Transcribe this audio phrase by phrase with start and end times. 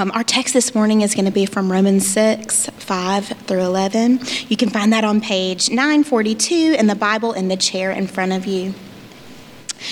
[0.00, 4.20] Um, our text this morning is going to be from Romans 6, 5 through 11.
[4.48, 8.32] You can find that on page 942 in the Bible in the chair in front
[8.32, 8.72] of you.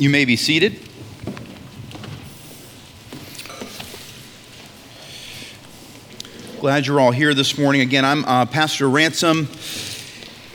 [0.00, 0.80] You may be seated.
[6.58, 7.82] Glad you're all here this morning.
[7.82, 9.46] Again, I'm uh, Pastor Ransom,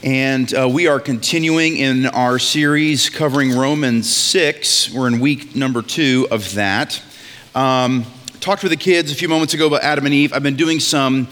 [0.02, 4.92] and uh, we are continuing in our series covering Romans 6.
[4.92, 7.00] We're in week number two of that.
[7.54, 8.08] Um,
[8.40, 10.34] talked with the kids a few moments ago about Adam and Eve.
[10.34, 11.28] I've been doing some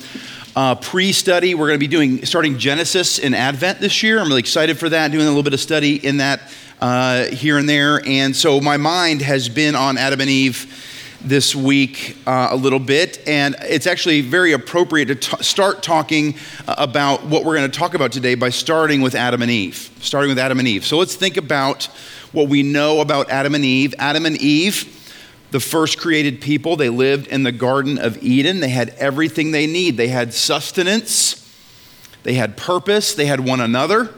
[0.56, 1.56] uh, pre-study.
[1.56, 4.20] We're going to be doing starting Genesis in Advent this year.
[4.20, 5.12] I'm really excited for that.
[5.12, 6.43] Doing a little bit of study in that
[6.84, 8.02] uh, here and there.
[8.06, 10.68] And so my mind has been on Adam and Eve
[11.22, 16.36] this week uh, a little bit, and it's actually very appropriate to t- start talking
[16.68, 19.90] uh, about what we're going to talk about today by starting with Adam and Eve.
[20.02, 20.84] Starting with Adam and Eve.
[20.84, 21.86] So let's think about
[22.34, 23.96] what we know about Adam and Eve.
[23.98, 25.00] Adam and Eve.
[25.52, 28.60] The first created people, they lived in the Garden of Eden.
[28.60, 29.96] They had everything they need.
[29.96, 31.40] They had sustenance,
[32.24, 34.14] they had purpose, they had one another.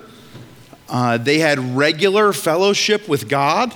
[0.87, 3.73] Uh, they had regular fellowship with God.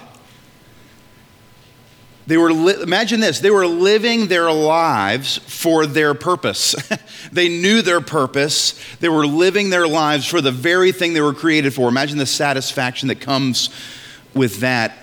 [2.28, 6.75] They were li- imagine this, they were living their lives for their purpose.
[7.31, 8.80] they knew their purpose.
[9.00, 11.90] They were living their lives for the very thing they were created for.
[11.90, 13.69] Imagine the satisfaction that comes
[14.36, 14.96] with that.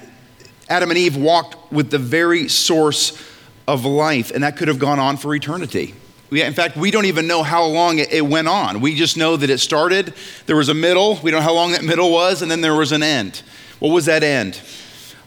[0.68, 3.20] Adam and Eve walked with the very source
[3.66, 5.94] of life, and that could have gone on for eternity.
[6.30, 8.80] We, in fact, we don't even know how long it, it, went on.
[8.80, 10.12] We just know that it started,
[10.46, 12.74] there was a middle, we don't know how long that middle was, and then there
[12.74, 13.42] was an end.
[13.78, 14.60] What was that end?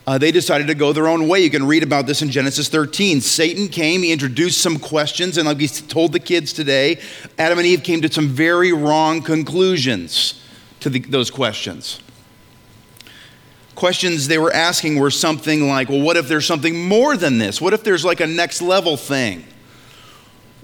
[0.05, 1.39] Uh, they decided to go their own way.
[1.39, 3.21] You can read about this in Genesis 13.
[3.21, 6.99] Satan came, he introduced some questions, and like he told the kids today,
[7.37, 10.43] Adam and Eve came to some very wrong conclusions
[10.79, 12.01] to the, those questions.
[13.75, 17.61] Questions they were asking were something like, well, what if there's something more than this?
[17.61, 19.45] What if there's like a next level thing?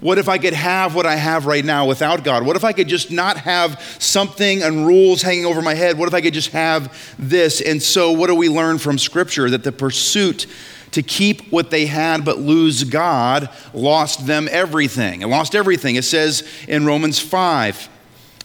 [0.00, 2.44] What if I could have what I have right now without God?
[2.44, 5.98] What if I could just not have something and rules hanging over my head?
[5.98, 7.62] What if I could just have this?
[7.62, 9.48] And so, what do we learn from Scripture?
[9.48, 10.46] That the pursuit
[10.92, 15.22] to keep what they had but lose God lost them everything.
[15.22, 15.96] It lost everything.
[15.96, 17.88] It says in Romans 5,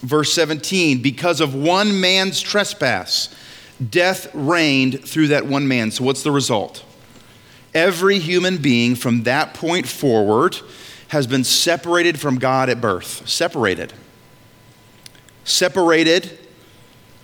[0.02, 3.34] verse 17, because of one man's trespass,
[3.90, 5.92] death reigned through that one man.
[5.92, 6.86] So, what's the result?
[7.74, 10.58] Every human being from that point forward,
[11.12, 13.28] has been separated from God at birth.
[13.28, 13.92] Separated.
[15.44, 16.40] Separated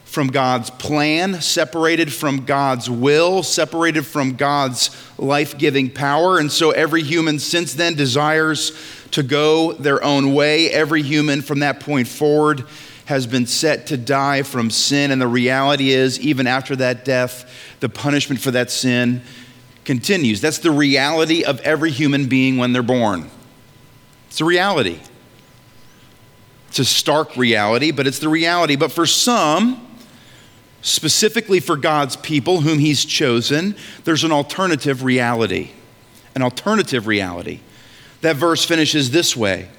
[0.04, 6.38] from God's plan, separated from God's will, separated from God's life giving power.
[6.38, 8.74] And so every human since then desires
[9.12, 10.70] to go their own way.
[10.70, 12.66] Every human from that point forward
[13.06, 15.12] has been set to die from sin.
[15.12, 17.50] And the reality is, even after that death,
[17.80, 19.22] the punishment for that sin
[19.86, 20.42] continues.
[20.42, 23.32] That's the reality of every human being when they're born.
[24.28, 25.00] It's a reality.
[26.70, 28.76] It's a stark reality, but it's the reality.
[28.76, 29.88] But for some,
[30.82, 35.72] specifically for God's people whom He's chosen, there's an alternative reality.
[36.36, 37.62] An alternative reality.
[38.22, 39.70] That verse finishes this way.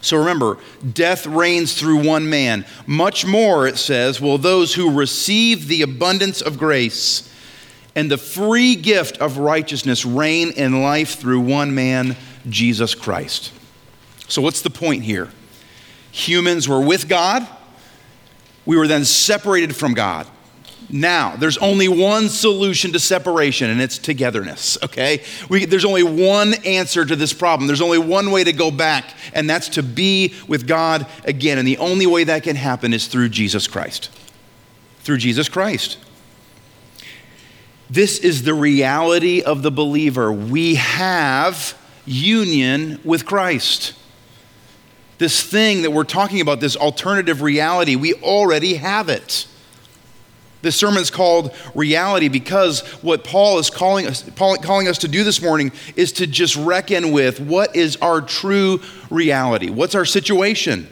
[0.00, 0.58] So remember,
[0.92, 2.66] death reigns through one man.
[2.86, 7.30] Much more, it says, will those who receive the abundance of grace
[7.94, 12.16] and the free gift of righteousness reign in life through one man,
[12.48, 13.52] Jesus Christ.
[14.28, 15.30] So, what's the point here?
[16.12, 17.46] Humans were with God,
[18.64, 20.26] we were then separated from God.
[20.90, 25.22] Now, there's only one solution to separation, and it's togetherness, okay?
[25.48, 27.66] We, there's only one answer to this problem.
[27.66, 31.58] There's only one way to go back, and that's to be with God again.
[31.58, 34.10] And the only way that can happen is through Jesus Christ.
[35.00, 35.98] Through Jesus Christ.
[37.88, 40.32] This is the reality of the believer.
[40.32, 43.94] We have union with Christ.
[45.18, 49.46] This thing that we're talking about, this alternative reality, we already have it.
[50.64, 55.08] This sermon is called Reality because what Paul is calling us, Paul, calling us to
[55.08, 58.80] do this morning is to just reckon with what is our true
[59.10, 59.68] reality?
[59.68, 60.88] What's our situation?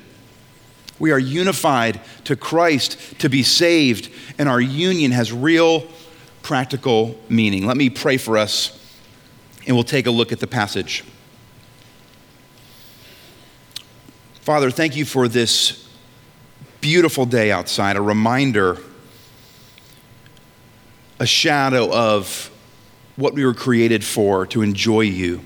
[0.99, 5.88] We are unified to Christ to be saved, and our union has real
[6.43, 7.67] practical meaning.
[7.67, 8.79] Let me pray for us,
[9.67, 11.05] and we'll take a look at the passage.
[14.41, 15.88] Father, thank you for this
[16.81, 18.79] beautiful day outside, a reminder,
[21.20, 22.50] a shadow of
[23.17, 25.41] what we were created for to enjoy you.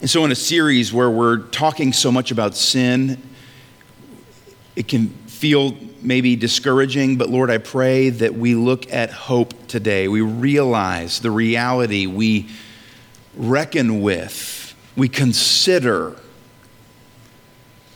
[0.00, 3.30] And so, in a series where we're talking so much about sin
[4.80, 10.08] it can feel maybe discouraging, but Lord, I pray that we look at hope today.
[10.08, 12.48] We realize the reality, we
[13.34, 16.16] reckon with, we consider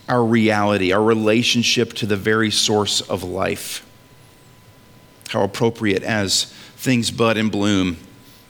[0.07, 3.85] our reality, our relationship to the very source of life.
[5.29, 6.45] How appropriate as
[6.77, 7.97] things bud and bloom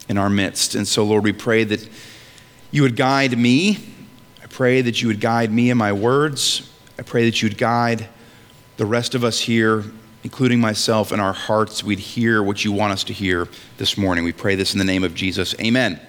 [0.08, 0.76] in our midst.
[0.76, 1.90] And so, Lord, we pray that
[2.72, 3.80] you would guide me.
[4.44, 6.70] I pray that you would guide me in my words.
[7.00, 8.08] I pray that you'd guide
[8.78, 9.86] the rest of us here,
[10.26, 14.24] including myself, in our hearts, we'd hear what you want us to hear this morning.
[14.24, 15.54] We pray this in the name of Jesus.
[15.60, 16.02] Amen.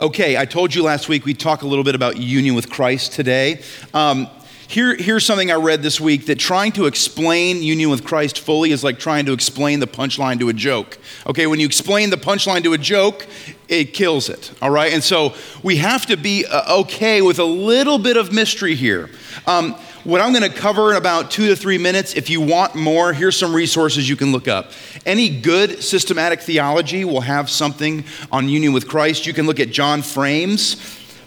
[0.00, 3.12] Okay, I told you last week we'd talk a little bit about union with Christ
[3.12, 3.62] today.
[3.94, 4.28] Um,
[4.66, 8.72] here, here's something I read this week that trying to explain union with Christ fully
[8.72, 10.98] is like trying to explain the punchline to a joke.
[11.28, 13.24] Okay, when you explain the punchline to a joke,
[13.68, 14.52] it kills it.
[14.60, 18.32] All right, and so we have to be uh, okay with a little bit of
[18.32, 19.10] mystery here.
[19.46, 19.76] Um,
[20.10, 23.12] what I'm going to cover in about two to three minutes, if you want more,
[23.12, 24.72] here's some resources you can look up.
[25.06, 29.24] Any good systematic theology will have something on union with Christ.
[29.24, 30.76] You can look at John Frame's,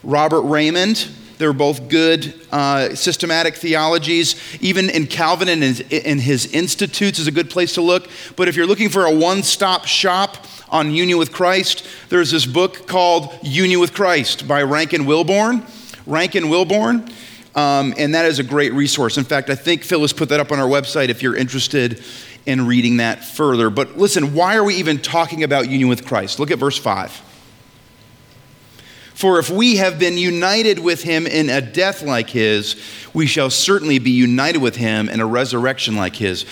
[0.03, 1.09] Robert Reymond.
[1.37, 4.35] They're both good uh, systematic theologies.
[4.59, 8.09] Even in Calvin and his, in his institutes is a good place to look.
[8.35, 12.47] But if you're looking for a one stop shop, on union with Christ, there's this
[12.47, 15.63] book called Union with Christ by Rankin Wilbourne.
[16.05, 17.07] Rankin Wilbourne
[17.55, 19.17] um, and that is a great resource.
[19.17, 22.03] In fact, I think Phyllis put that up on our website if you're interested
[22.45, 23.69] in reading that further.
[23.69, 26.39] But listen, why are we even talking about union with Christ?
[26.39, 27.21] Look at verse 5.
[29.13, 32.75] For if we have been united with him in a death like his,
[33.13, 36.45] we shall certainly be united with him in a resurrection like his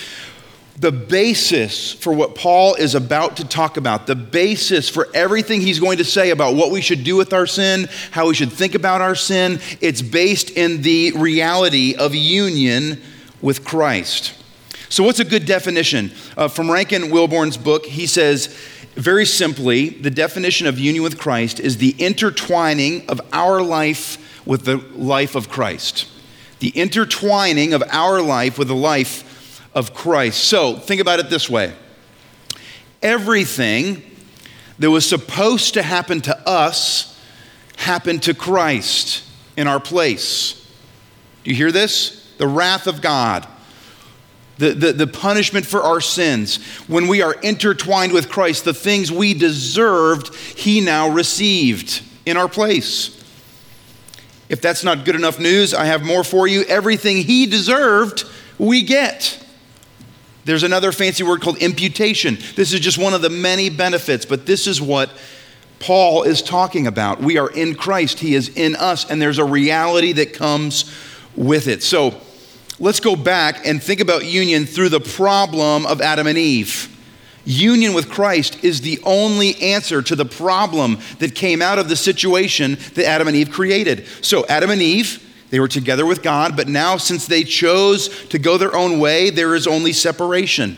[0.78, 5.80] the basis for what Paul is about to talk about, the basis for everything he's
[5.80, 8.74] going to say about what we should do with our sin, how we should think
[8.74, 13.02] about our sin, it's based in the reality of union
[13.42, 14.34] with Christ.
[14.90, 16.12] So, what's a good definition?
[16.36, 18.48] Uh, from Rankin Wilbourne's book, he says,
[18.96, 24.66] very simply, the definition of union with Christ is the intertwining of our life with
[24.66, 26.08] the life of Christ.
[26.60, 29.31] The intertwining of our life with the life
[29.74, 30.44] of Christ.
[30.44, 31.74] So think about it this way
[33.02, 34.04] everything
[34.80, 37.20] that was supposed to happen to us
[37.78, 39.24] happened to Christ
[39.58, 40.54] in our place.
[41.44, 42.32] Do you hear this?
[42.38, 43.48] The wrath of God.
[44.58, 46.58] The, the, the, punishment for our sins.
[46.88, 52.48] When we are intertwined with Christ, the things we deserved, He now received in our
[52.48, 53.18] place.
[54.50, 56.64] If that's not good enough news, I have more for you.
[56.66, 58.24] Everything He deserved,
[58.60, 59.41] we get.
[60.46, 62.38] There's another fancy word called imputation.
[62.56, 65.12] This is just one of the many benefits, but this is what
[65.80, 67.22] Paul is talking about.
[67.22, 70.92] We are in Christ, He is in us, and there's a reality that comes
[71.36, 71.84] with it.
[71.84, 72.20] So
[72.80, 76.88] let's go back and think about union through the problem of Adam and Eve.
[77.44, 81.96] Union with Christ is the only answer to the problem that came out of the
[81.96, 84.06] situation that Adam and Eve created.
[84.22, 88.40] So, Adam and Eve they were together with God, but now, since they chose to
[88.40, 90.78] go their own way, there is only separation.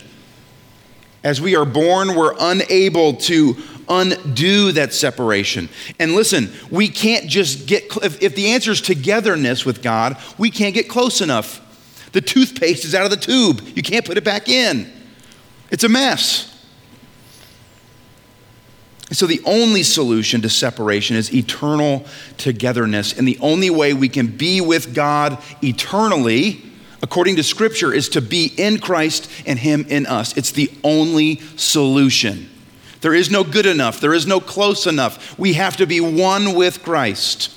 [1.23, 3.55] As we are born, we're unable to
[3.87, 5.69] undo that separation.
[5.99, 10.49] And listen, we can't just get, if, if the answer is togetherness with God, we
[10.49, 11.61] can't get close enough.
[12.11, 14.91] The toothpaste is out of the tube, you can't put it back in.
[15.71, 16.52] It's a mess.
[19.13, 22.05] So, the only solution to separation is eternal
[22.37, 23.17] togetherness.
[23.17, 26.63] And the only way we can be with God eternally,
[27.03, 30.35] according to Scripture, is to be in Christ and Him in us.
[30.35, 32.49] It's the only solution.
[33.01, 35.37] There is no good enough, there is no close enough.
[35.37, 37.55] We have to be one with Christ.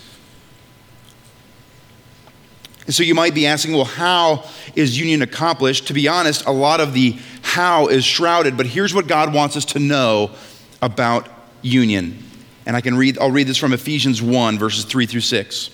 [2.84, 4.44] And so you might be asking, well, how
[4.75, 5.88] is union accomplished?
[5.88, 9.56] To be honest, a lot of the how is shrouded, but here's what God wants
[9.56, 10.32] us to know
[10.82, 11.28] about
[11.66, 12.23] union.
[12.64, 15.70] And I can read, I'll read this from Ephesians 1, verses 3 through 6.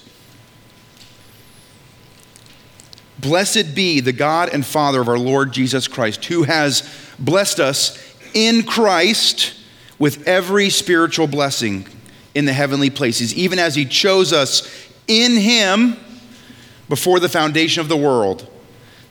[3.19, 6.83] Blessed be the God and Father of our Lord Jesus Christ, who has
[7.19, 7.97] blessed us
[8.35, 9.55] in Christ
[9.99, 11.87] with every spiritual blessing
[12.35, 14.69] in the heavenly places, even as he chose us
[15.07, 15.97] in him
[16.89, 18.49] before the foundation of the world,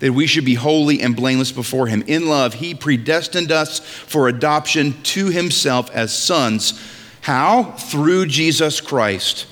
[0.01, 2.03] that we should be holy and blameless before him.
[2.07, 6.79] In love, he predestined us for adoption to himself as sons.
[7.21, 7.71] How?
[7.73, 9.45] Through Jesus Christ,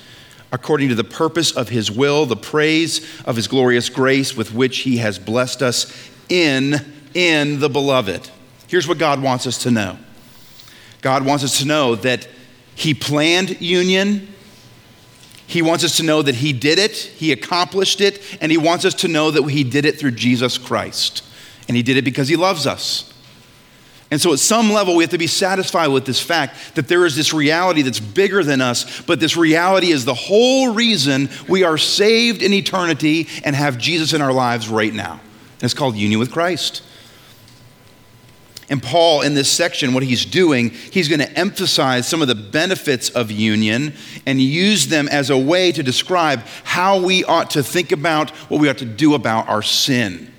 [0.51, 4.79] according to the purpose of his will, the praise of his glorious grace with which
[4.79, 8.29] he has blessed us in in the beloved.
[8.67, 9.97] Here's what God wants us to know.
[11.01, 12.27] God wants us to know that
[12.75, 14.33] he planned union,
[15.49, 18.85] he wants us to know that He did it, He accomplished it, and He wants
[18.85, 21.23] us to know that He did it through Jesus Christ.
[21.67, 23.11] And He did it because He loves us.
[24.11, 27.03] And so, at some level, we have to be satisfied with this fact that there
[27.03, 31.63] is this reality that's bigger than us, but this reality is the whole reason we
[31.63, 35.13] are saved in eternity and have Jesus in our lives right now.
[35.13, 36.83] And it's called union with Christ.
[38.69, 42.35] And Paul, in this section, what he's doing, he's going to emphasize some of the
[42.35, 43.95] benefits of union
[44.27, 48.61] and use them as a way to describe how we ought to think about what
[48.61, 50.31] we ought to do about our sin.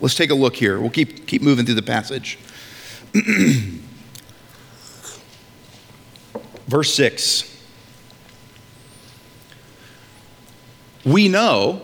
[0.00, 0.78] Let's take a look here.
[0.78, 2.38] We'll keep, keep moving through the passage.
[6.68, 7.50] Verse 6.
[11.04, 11.82] We know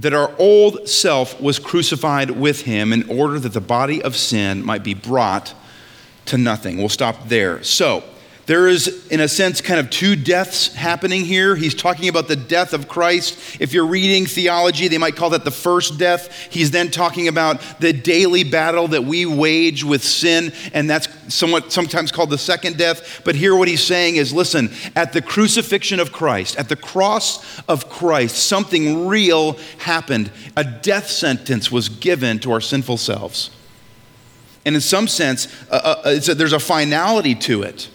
[0.00, 4.64] that our old self was crucified with him in order that the body of sin
[4.64, 5.54] might be brought
[6.26, 6.78] to nothing.
[6.78, 7.62] We'll stop there.
[7.64, 8.04] So,
[8.48, 11.54] there is, in a sense, kind of two deaths happening here.
[11.54, 13.60] He's talking about the death of Christ.
[13.60, 16.32] If you're reading theology, they might call that the first death.
[16.50, 21.72] He's then talking about the daily battle that we wage with sin, and that's somewhat
[21.72, 23.20] sometimes called the second death.
[23.22, 27.60] But here, what he's saying is listen, at the crucifixion of Christ, at the cross
[27.68, 30.30] of Christ, something real happened.
[30.56, 33.50] A death sentence was given to our sinful selves.
[34.64, 37.90] And in some sense, uh, uh, a, there's a finality to it.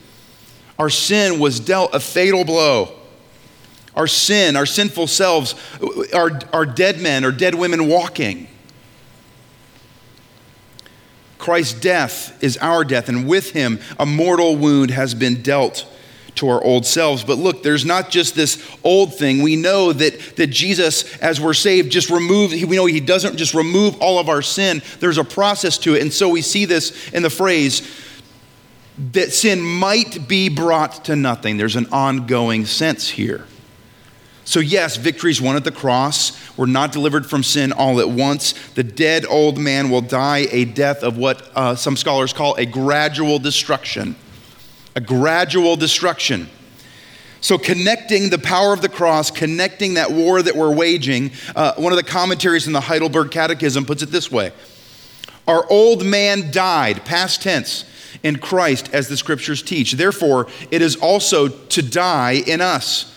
[0.79, 2.93] Our sin was dealt a fatal blow.
[3.95, 5.55] Our sin, our sinful selves,
[6.13, 8.47] are, are dead men or dead women walking.
[11.37, 15.85] Christ's death is our death, and with him, a mortal wound has been dealt
[16.35, 17.23] to our old selves.
[17.23, 19.41] But look, there's not just this old thing.
[19.41, 23.53] We know that, that Jesus, as we're saved, just removes, we know he doesn't just
[23.53, 24.81] remove all of our sin.
[24.99, 26.01] There's a process to it.
[26.01, 27.81] And so we see this in the phrase,
[28.97, 31.57] that sin might be brought to nothing.
[31.57, 33.45] There's an ongoing sense here.
[34.45, 36.37] So, yes, victory's won at the cross.
[36.57, 38.53] We're not delivered from sin all at once.
[38.75, 42.65] The dead old man will die a death of what uh, some scholars call a
[42.65, 44.15] gradual destruction.
[44.95, 46.49] A gradual destruction.
[47.39, 51.93] So, connecting the power of the cross, connecting that war that we're waging, uh, one
[51.93, 54.51] of the commentaries in the Heidelberg Catechism puts it this way
[55.47, 57.85] Our old man died, past tense
[58.21, 59.93] in Christ as the scriptures teach.
[59.93, 63.13] Therefore, it is also to die in us.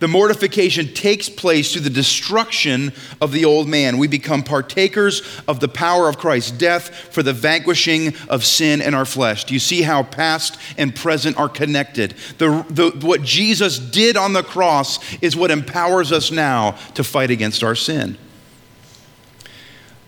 [0.00, 3.98] The mortification takes place through the destruction of the old man.
[3.98, 8.94] We become partakers of the power of Christ's death for the vanquishing of sin in
[8.94, 9.44] our flesh.
[9.44, 12.14] Do you see how past and present are connected?
[12.38, 17.30] The, the, what Jesus did on the cross is what empowers us now to fight
[17.30, 18.16] against our sin.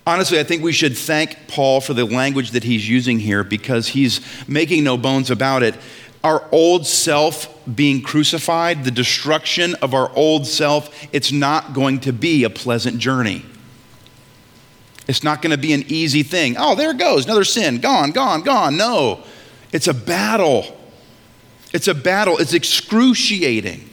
[0.07, 3.89] Honestly, I think we should thank Paul for the language that he's using here because
[3.89, 5.77] he's making no bones about it.
[6.25, 12.13] Our old self being crucified, the destruction of our old self, it's not going to
[12.13, 13.45] be a pleasant journey.
[15.07, 16.57] It's not going to be an easy thing.
[16.59, 18.77] Oh, there goes, another sin, gone, gone, gone.
[18.77, 19.23] No,
[19.73, 20.79] it's a battle.
[21.73, 22.39] It's a battle.
[22.39, 23.89] It's excruciating.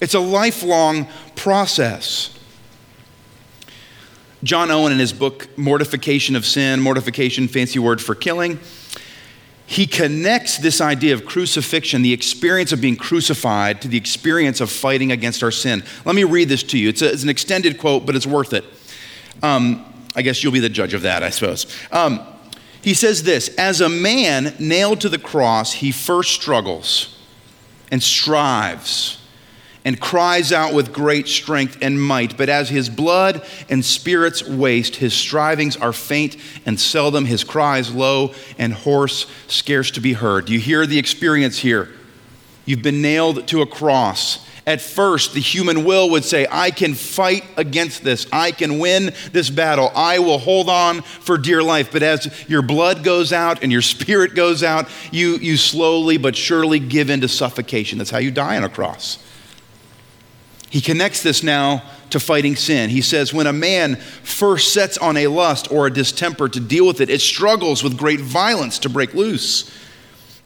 [0.00, 2.37] It's a lifelong process.
[4.42, 8.60] John Owen, in his book, Mortification of Sin, mortification, fancy word for killing,
[9.66, 14.70] he connects this idea of crucifixion, the experience of being crucified, to the experience of
[14.70, 15.82] fighting against our sin.
[16.06, 16.88] Let me read this to you.
[16.88, 18.64] It's, a, it's an extended quote, but it's worth it.
[19.42, 19.84] Um,
[20.16, 21.66] I guess you'll be the judge of that, I suppose.
[21.92, 22.20] Um,
[22.80, 27.18] he says this As a man nailed to the cross, he first struggles
[27.90, 29.17] and strives
[29.88, 32.36] and cries out with great strength and might.
[32.36, 37.90] But as his blood and spirits waste, his strivings are faint and seldom, his cries
[37.90, 40.50] low and hoarse, scarce to be heard.
[40.50, 41.88] You hear the experience here?
[42.66, 44.46] You've been nailed to a cross.
[44.66, 48.26] At first, the human will would say, I can fight against this.
[48.30, 49.90] I can win this battle.
[49.94, 51.90] I will hold on for dear life.
[51.90, 56.36] But as your blood goes out and your spirit goes out, you, you slowly but
[56.36, 57.96] surely give in to suffocation.
[57.96, 59.24] That's how you die on a cross.
[60.70, 62.90] He connects this now to fighting sin.
[62.90, 66.86] He says, when a man first sets on a lust or a distemper to deal
[66.86, 69.70] with it, it struggles with great violence to break loose.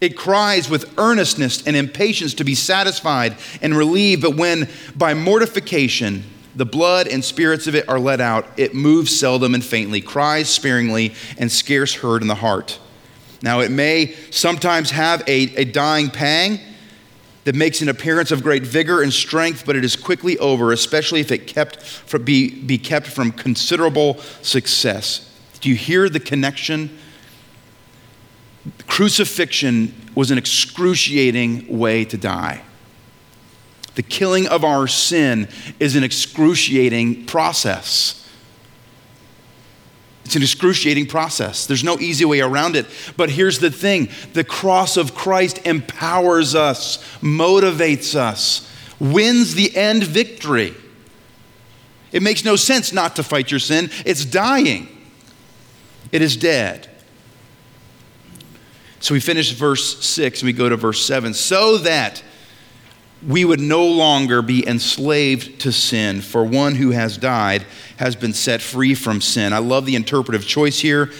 [0.00, 6.24] It cries with earnestness and impatience to be satisfied and relieved, but when by mortification
[6.54, 10.48] the blood and spirits of it are let out, it moves seldom and faintly, cries
[10.48, 12.78] sparingly, and scarce heard in the heart.
[13.42, 16.60] Now, it may sometimes have a, a dying pang
[17.44, 21.20] that makes an appearance of great vigor and strength, but it is quickly over, especially
[21.20, 25.28] if it kept be, be kept from considerable success.
[25.60, 26.98] Do you hear the connection
[28.86, 32.62] Crucifixion was an excruciating way to die.
[33.94, 35.48] The killing of our sin
[35.80, 38.21] is an excruciating process.
[40.24, 41.66] It's an excruciating process.
[41.66, 42.86] There's no easy way around it.
[43.16, 48.68] But here's the thing the cross of Christ empowers us, motivates us,
[49.00, 50.74] wins the end victory.
[52.12, 54.88] It makes no sense not to fight your sin, it's dying,
[56.12, 56.88] it is dead.
[59.00, 61.34] So we finish verse 6 and we go to verse 7.
[61.34, 62.22] So that
[63.26, 67.64] we would no longer be enslaved to sin, for one who has died
[67.96, 69.52] has been set free from sin.
[69.52, 71.10] I love the interpretive choice here.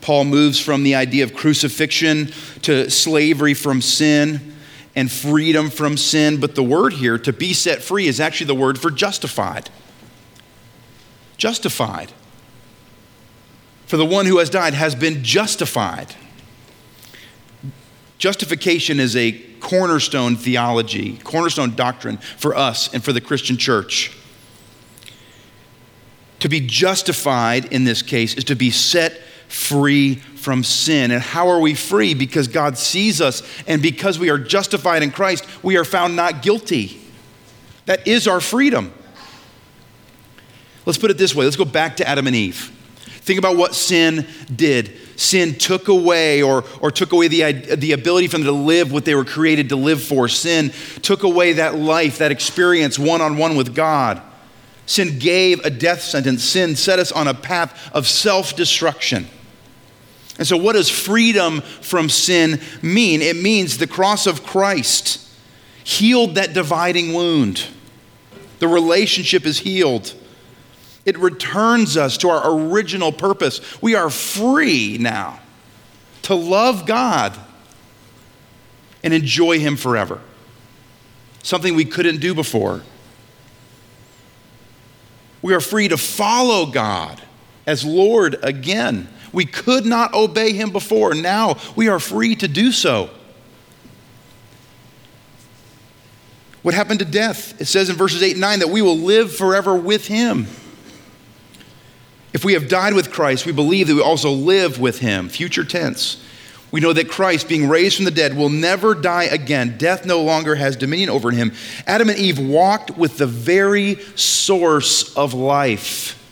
[0.00, 2.30] Paul moves from the idea of crucifixion
[2.62, 4.54] to slavery from sin
[4.94, 8.54] and freedom from sin, but the word here, to be set free, is actually the
[8.54, 9.70] word for justified.
[11.36, 12.12] Justified.
[13.86, 16.14] For the one who has died has been justified.
[18.18, 24.16] Justification is a cornerstone theology, cornerstone doctrine for us and for the Christian church.
[26.40, 31.10] To be justified in this case is to be set free from sin.
[31.10, 32.14] And how are we free?
[32.14, 36.42] Because God sees us, and because we are justified in Christ, we are found not
[36.42, 37.00] guilty.
[37.86, 38.92] That is our freedom.
[40.84, 42.72] Let's put it this way let's go back to Adam and Eve.
[43.22, 48.28] Think about what sin did sin took away or, or took away the, the ability
[48.28, 50.28] for them to live what they were created to live for.
[50.28, 54.22] Sin took away that life, that experience one on one with God.
[54.86, 56.44] Sin gave a death sentence.
[56.44, 59.26] Sin set us on a path of self destruction.
[60.38, 63.22] And so, what does freedom from sin mean?
[63.22, 65.26] It means the cross of Christ
[65.82, 67.66] healed that dividing wound.
[68.58, 70.14] The relationship is healed.
[71.06, 73.60] It returns us to our original purpose.
[73.80, 75.38] We are free now
[76.22, 77.38] to love God
[79.04, 80.20] and enjoy Him forever.
[81.44, 82.82] Something we couldn't do before.
[85.42, 87.22] We are free to follow God
[87.68, 89.08] as Lord again.
[89.32, 91.14] We could not obey Him before.
[91.14, 93.10] Now we are free to do so.
[96.62, 97.60] What happened to death?
[97.60, 100.48] It says in verses 8 and 9 that we will live forever with Him.
[102.32, 105.28] If we have died with Christ, we believe that we also live with him.
[105.28, 106.22] Future tense.
[106.70, 109.78] We know that Christ, being raised from the dead, will never die again.
[109.78, 111.52] Death no longer has dominion over him.
[111.86, 116.22] Adam and Eve walked with the very source of life,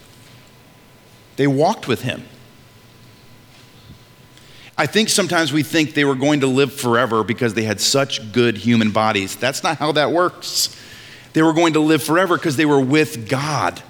[1.37, 2.25] they walked with him.
[4.77, 8.33] I think sometimes we think they were going to live forever because they had such
[8.33, 9.37] good human bodies.
[9.37, 10.77] That's not how that works.
[11.33, 13.83] They were going to live forever because they were with God.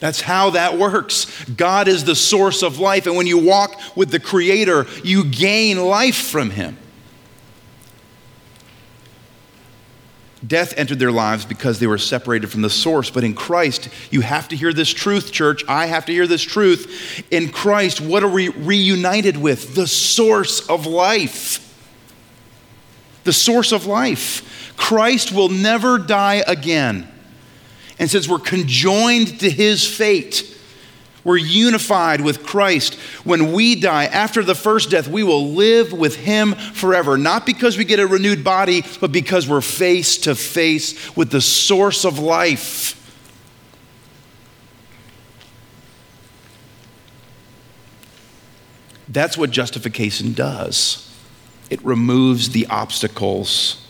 [0.00, 1.44] That's how that works.
[1.44, 5.78] God is the source of life, and when you walk with the Creator, you gain
[5.78, 6.78] life from Him.
[10.46, 13.10] Death entered their lives because they were separated from the source.
[13.10, 15.62] But in Christ, you have to hear this truth, church.
[15.68, 17.22] I have to hear this truth.
[17.30, 19.74] In Christ, what are we reunited with?
[19.74, 21.66] The source of life.
[23.24, 24.74] The source of life.
[24.78, 27.06] Christ will never die again.
[28.00, 30.56] And since we're conjoined to his fate,
[31.22, 32.94] we're unified with Christ.
[33.24, 37.18] When we die, after the first death, we will live with him forever.
[37.18, 41.42] Not because we get a renewed body, but because we're face to face with the
[41.42, 42.96] source of life.
[49.08, 51.06] That's what justification does.
[51.68, 53.86] It removes the obstacles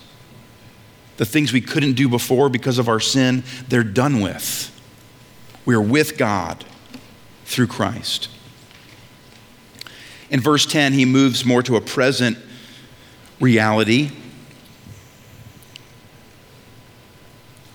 [1.20, 4.74] the things we couldn't do before because of our sin, they're done with.
[5.66, 6.64] We are with God
[7.44, 8.30] through Christ.
[10.30, 12.38] In verse 10, he moves more to a present
[13.38, 14.12] reality.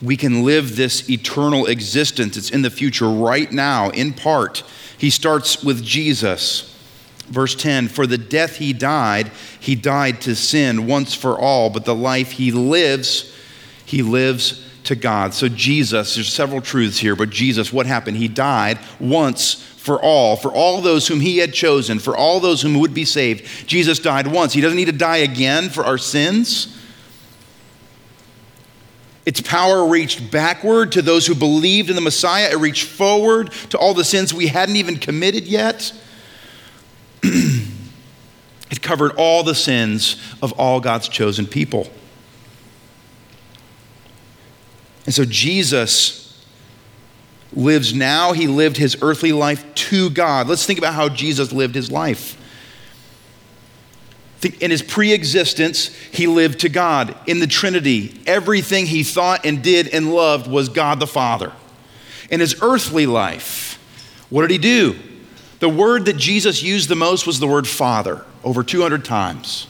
[0.02, 2.38] we can live this eternal existence.
[2.38, 4.64] It's in the future right now, in part.
[4.98, 6.76] He starts with Jesus.
[7.28, 11.86] Verse 10 For the death he died, he died to sin once for all, but
[11.86, 13.35] the life he lives,
[13.86, 15.34] he lives to God.
[15.34, 18.18] So, Jesus, there's several truths here, but Jesus, what happened?
[18.18, 22.62] He died once for all, for all those whom he had chosen, for all those
[22.62, 23.68] whom would be saved.
[23.68, 24.54] Jesus died once.
[24.54, 26.76] He doesn't need to die again for our sins.
[29.26, 32.50] Its power reached backward to those who believed in the Messiah.
[32.52, 35.92] It reached forward to all the sins we hadn't even committed yet.
[37.24, 41.90] it covered all the sins of all God's chosen people.
[45.06, 46.44] And so Jesus
[47.54, 48.34] lives now.
[48.34, 50.48] He lived his earthly life to God.
[50.48, 52.42] Let's think about how Jesus lived his life.
[54.60, 57.16] In his pre existence, he lived to God.
[57.26, 61.52] In the Trinity, everything he thought and did and loved was God the Father.
[62.30, 63.80] In his earthly life,
[64.30, 65.00] what did he do?
[65.60, 69.68] The word that Jesus used the most was the word Father, over 200 times.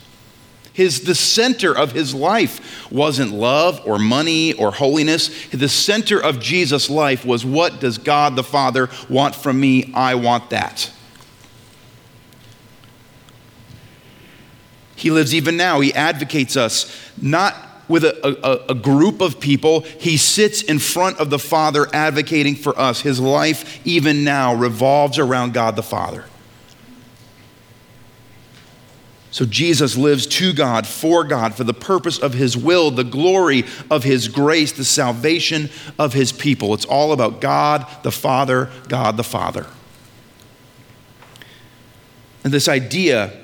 [0.75, 5.47] His, the center of his life wasn't love or money or holiness.
[5.47, 9.93] The center of Jesus' life was what does God the Father want from me?
[9.93, 10.91] I want that.
[14.97, 15.79] He lives even now.
[15.79, 17.55] He advocates us not
[17.87, 19.81] with a, a, a, group of people.
[19.81, 22.99] He sits in front of the Father advocating for us.
[22.99, 26.25] His life, even now, revolves around God the Father.
[29.35, 33.65] So Jesus lives to God, for God, for the purpose of His will, the glory
[33.91, 35.69] of His grace, the salvation
[35.99, 36.73] of His people.
[36.73, 39.67] It's all about God the Father, God the Father.
[42.45, 43.37] And this idea,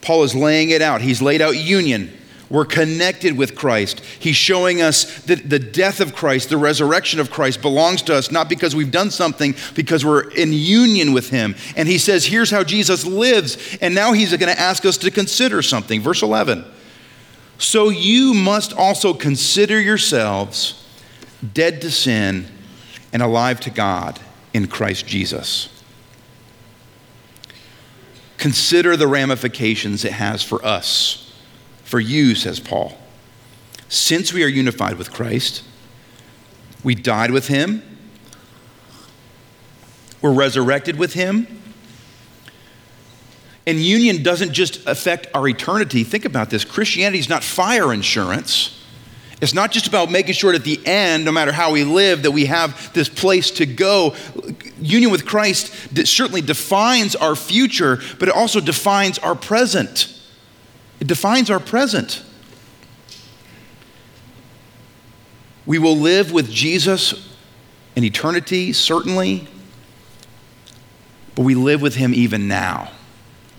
[0.00, 1.00] Paul is laying it out.
[1.00, 2.12] He's laid out union
[2.52, 4.00] we're connected with Christ.
[4.00, 8.30] He's showing us that the death of Christ, the resurrection of Christ, belongs to us
[8.30, 11.54] not because we've done something, because we're in union with Him.
[11.76, 13.78] And He says, here's how Jesus lives.
[13.80, 16.02] And now He's going to ask us to consider something.
[16.02, 16.66] Verse 11.
[17.56, 20.86] So you must also consider yourselves
[21.54, 22.48] dead to sin
[23.14, 24.20] and alive to God
[24.52, 25.70] in Christ Jesus.
[28.36, 31.21] Consider the ramifications it has for us
[31.92, 32.96] for you, says Paul.
[33.90, 35.62] Since we are unified with Christ,
[36.82, 37.82] we died with him,
[40.22, 41.46] we're resurrected with him.
[43.66, 46.02] And union doesn't just affect our eternity.
[46.02, 48.82] Think about this Christianity is not fire insurance.
[49.42, 52.30] It's not just about making sure at the end, no matter how we live, that
[52.30, 54.16] we have this place to go.
[54.80, 55.74] Union with Christ
[56.08, 60.08] certainly defines our future, but it also defines our present.
[61.02, 62.22] It defines our present.
[65.66, 67.36] We will live with Jesus
[67.96, 69.48] in eternity, certainly,
[71.34, 72.92] but we live with him even now.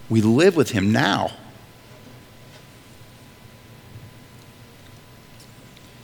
[0.08, 1.32] We live with him now.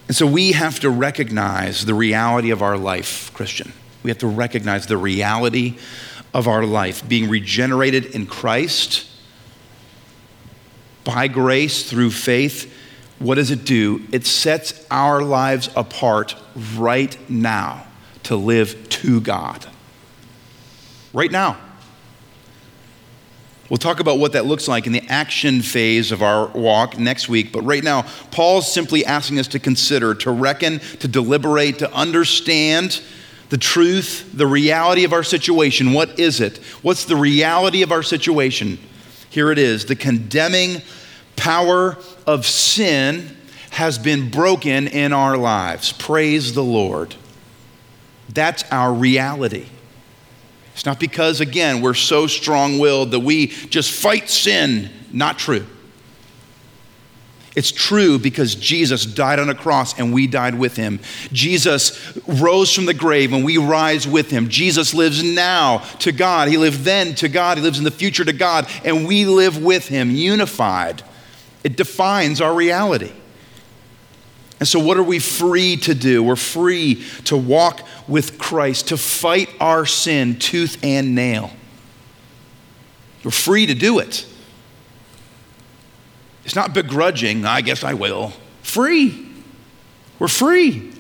[0.10, 3.72] And so we have to recognize the reality of our life, Christian.
[4.04, 5.78] We have to recognize the reality
[6.34, 9.09] of our life, being regenerated in Christ
[11.14, 12.74] by grace through faith,
[13.18, 14.02] what does it do?
[14.12, 16.36] It sets our lives apart
[16.76, 17.86] right now
[18.24, 19.66] to live to God.
[21.14, 21.58] Right now.
[23.70, 27.28] We'll talk about what that looks like in the action phase of our walk next
[27.28, 27.52] week.
[27.52, 33.02] But right now, Paul's simply asking us to consider, to reckon, to deliberate, to understand
[33.50, 35.94] the truth, the reality of our situation.
[35.94, 36.58] What is it?
[36.82, 38.80] What's the reality of our situation?
[39.30, 40.82] Here it is the condemning
[41.40, 41.98] power
[42.28, 43.36] of sin
[43.72, 45.94] has been broken in our lives.
[45.94, 47.16] Praise the Lord.
[48.28, 49.68] That's our reality.
[50.74, 54.90] It's not because, again, we're so strong willed that we just fight sin.
[55.12, 55.66] Not true.
[57.56, 61.00] It's true because Jesus died on a cross and we died with him.
[61.34, 64.50] Jesus rose from the grave and we rise with him.
[64.50, 66.48] Jesus lives now to God.
[66.48, 67.58] He lived then to God.
[67.58, 68.68] He lives in the future to God.
[68.86, 71.02] And we live with him, unified.
[71.64, 73.12] It defines our reality.
[74.60, 76.22] And so, what are we free to do?
[76.22, 81.52] We're free to walk with Christ, to fight our sin tooth and nail.
[83.24, 84.26] We're free to do it.
[86.44, 88.34] It's not begrudging, I guess I will.
[88.64, 89.28] Free.
[90.18, 90.92] We're free.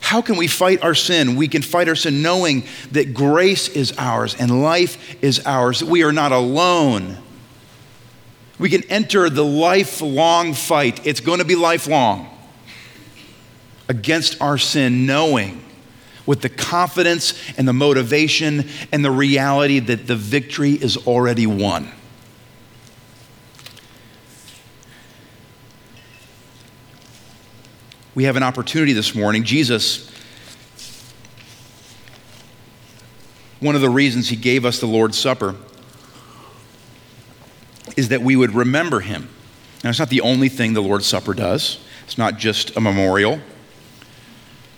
[0.00, 1.36] How can we fight our sin?
[1.36, 5.82] We can fight our sin knowing that grace is ours and life is ours.
[5.82, 7.18] We are not alone.
[8.58, 11.06] We can enter the lifelong fight.
[11.06, 12.28] It's going to be lifelong
[13.88, 15.64] against our sin, knowing
[16.26, 21.90] with the confidence and the motivation and the reality that the victory is already won.
[28.14, 29.42] We have an opportunity this morning.
[29.42, 30.10] Jesus,
[33.58, 35.56] one of the reasons he gave us the Lord's Supper
[37.96, 39.28] is that we would remember him.
[39.82, 43.40] Now, it's not the only thing the Lord's Supper does, it's not just a memorial.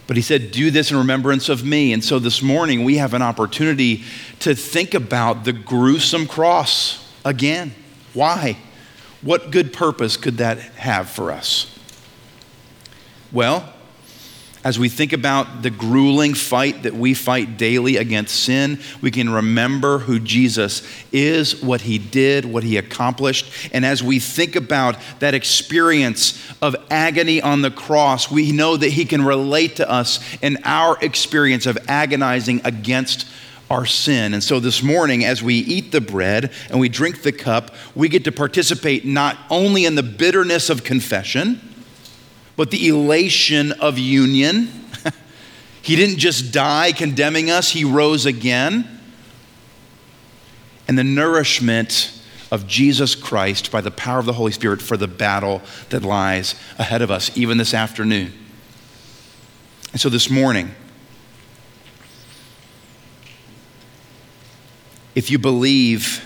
[0.07, 1.93] But he said, Do this in remembrance of me.
[1.93, 4.05] And so this morning we have an opportunity
[4.41, 7.75] to think about the gruesome cross again.
[8.13, 8.59] Why?
[9.23, 11.79] What good purpose could that have for us?
[13.33, 13.74] Well,
[14.65, 19.29] as we think about the grueling fight that we fight daily against sin, we can
[19.29, 23.71] remember who Jesus is, what he did, what he accomplished.
[23.75, 28.89] And as we think about that experience of agony on the cross, we know that
[28.89, 33.27] he can relate to us in our experience of agonizing against
[33.71, 34.33] our sin.
[34.33, 38.09] And so this morning, as we eat the bread and we drink the cup, we
[38.09, 41.61] get to participate not only in the bitterness of confession
[42.57, 44.69] but the elation of union.
[45.83, 48.89] he didn't just die condemning us, he rose again.
[50.87, 55.09] And the nourishment of Jesus Christ by the power of the Holy Spirit for the
[55.09, 58.33] battle that lies ahead of us, even this afternoon.
[59.93, 60.73] And so this morning,
[65.15, 66.25] if you believe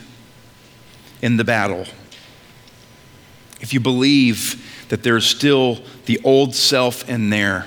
[1.23, 1.87] in the battle,
[3.61, 7.66] if you believe that there's still the old self in there,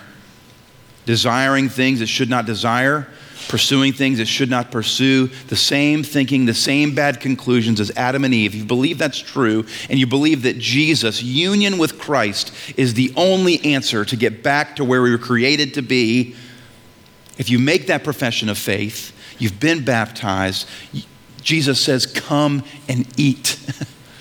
[1.06, 3.08] desiring things it should not desire,
[3.48, 8.24] pursuing things it should not pursue, the same thinking, the same bad conclusions as Adam
[8.24, 8.54] and Eve.
[8.54, 13.14] If you believe that's true, and you believe that Jesus, union with Christ, is the
[13.16, 16.36] only answer to get back to where we were created to be.
[17.38, 20.68] If you make that profession of faith, you've been baptized,
[21.42, 23.60] Jesus says, Come and eat.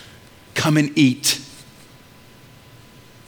[0.54, 1.40] Come and eat.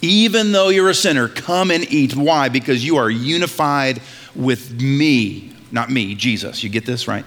[0.02, 2.16] Even though you're a sinner, come and eat.
[2.16, 2.48] Why?
[2.48, 4.02] Because you are unified
[4.34, 6.64] with me, not me, Jesus.
[6.64, 7.24] You get this, right?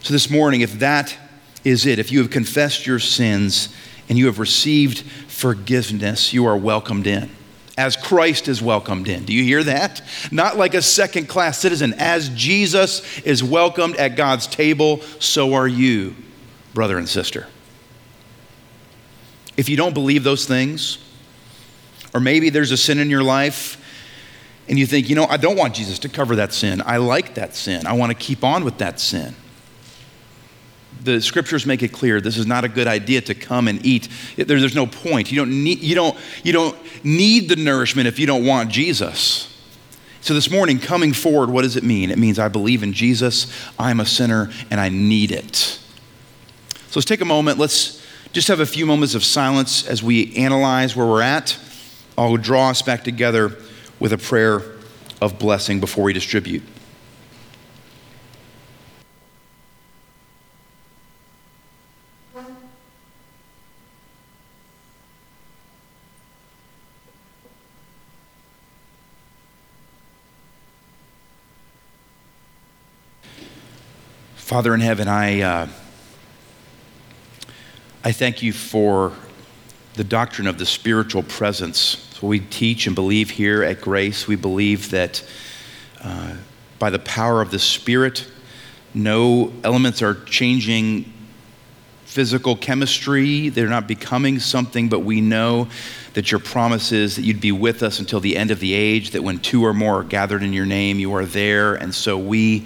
[0.00, 1.14] So this morning, if that
[1.62, 3.68] is it, if you have confessed your sins
[4.08, 7.30] and you have received forgiveness, you are welcomed in.
[7.76, 9.24] As Christ is welcomed in.
[9.24, 10.02] Do you hear that?
[10.32, 11.94] Not like a second class citizen.
[11.98, 16.16] As Jesus is welcomed at God's table, so are you,
[16.74, 17.46] brother and sister.
[19.58, 20.96] If you don't believe those things,
[22.14, 23.76] or maybe there's a sin in your life
[24.68, 26.82] and you think, you know, I don't want Jesus to cover that sin.
[26.86, 27.86] I like that sin.
[27.86, 29.34] I want to keep on with that sin.
[31.02, 34.08] The scriptures make it clear this is not a good idea to come and eat.
[34.36, 35.32] there's no point.
[35.32, 39.46] You don't, need, you, don't, you don't need the nourishment if you don't want Jesus.
[40.20, 42.10] So, this morning, coming forward, what does it mean?
[42.10, 45.54] It means I believe in Jesus, I'm a sinner, and I need it.
[45.54, 45.80] So,
[46.96, 47.56] let's take a moment.
[47.58, 47.97] Let's
[48.32, 51.58] just have a few moments of silence as we analyze where we're at.
[52.16, 53.56] I'll draw us back together
[53.98, 54.62] with a prayer
[55.20, 56.62] of blessing before we distribute.
[74.36, 75.40] Father in heaven, I.
[75.42, 75.68] Uh,
[78.04, 79.12] I thank you for
[79.94, 82.06] the doctrine of the spiritual presence.
[82.12, 84.28] So we teach and believe here at Grace.
[84.28, 85.24] We believe that
[86.00, 86.36] uh,
[86.78, 88.24] by the power of the Spirit,
[88.94, 91.12] no elements are changing
[92.04, 93.48] physical chemistry.
[93.48, 95.66] They're not becoming something, but we know
[96.14, 99.10] that your promise is that you'd be with us until the end of the age,
[99.10, 101.74] that when two or more are gathered in your name, you are there.
[101.74, 102.64] And so we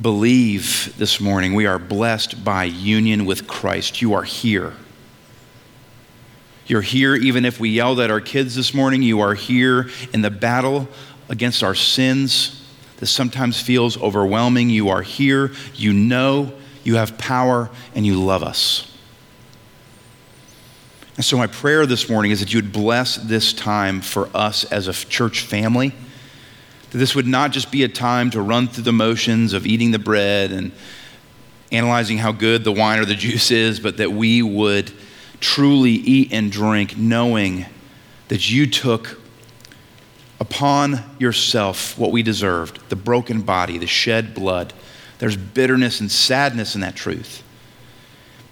[0.00, 4.00] believe this morning we are blessed by union with Christ.
[4.00, 4.74] You are here.
[6.66, 9.02] You're here even if we yelled at our kids this morning.
[9.02, 10.86] You are here in the battle
[11.28, 12.64] against our sins
[12.98, 14.70] that sometimes feels overwhelming.
[14.70, 15.52] You are here.
[15.74, 16.52] You know
[16.84, 18.84] you have power and you love us.
[21.16, 24.64] And so, my prayer this morning is that you would bless this time for us
[24.64, 25.92] as a church family
[26.90, 29.90] that this would not just be a time to run through the motions of eating
[29.90, 30.72] the bread and
[31.70, 34.90] analyzing how good the wine or the juice is, but that we would
[35.40, 37.66] truly eat and drink knowing
[38.28, 39.20] that you took
[40.40, 44.72] upon yourself what we deserved the broken body, the shed blood.
[45.18, 47.42] There's bitterness and sadness in that truth.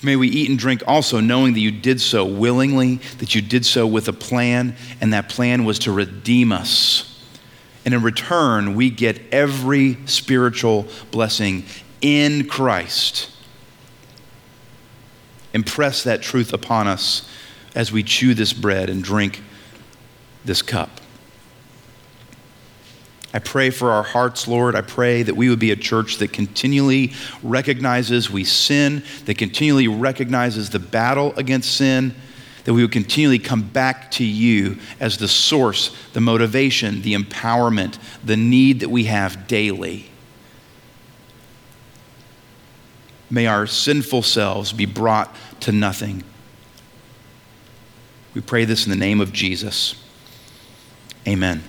[0.03, 3.65] May we eat and drink also, knowing that you did so willingly, that you did
[3.65, 7.16] so with a plan, and that plan was to redeem us.
[7.87, 11.65] And in return, we get every spiritual blessing
[12.03, 13.31] in Christ.
[15.55, 17.31] Impress that truth upon us
[17.77, 19.41] as we chew this bread and drink
[20.45, 21.01] this cup.
[23.33, 24.75] I pray for our hearts, Lord.
[24.75, 29.87] I pray that we would be a church that continually recognizes we sin, that continually
[29.87, 32.17] recognizes the battle against sin,
[32.67, 37.97] that we would continually come back to you as the source, the motivation, the empowerment,
[38.25, 40.11] the need that we have daily.
[43.31, 46.25] May our sinful selves be brought to nothing.
[48.35, 49.95] We pray this in the name of Jesus.
[51.27, 51.63] Amen.